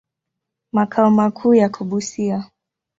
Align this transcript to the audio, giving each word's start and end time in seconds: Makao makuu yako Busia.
Makao 0.71 1.11
makuu 1.11 1.53
yako 1.53 1.83
Busia. 1.85 2.45